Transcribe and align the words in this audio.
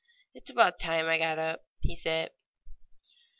"It's 0.33 0.49
about 0.49 0.79
time 0.79 1.05
I 1.07 1.19
got 1.19 1.37
up," 1.37 1.61
he 1.81 1.95
said. 1.95 2.31